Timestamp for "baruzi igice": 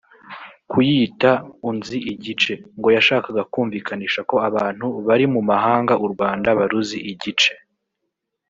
6.59-7.53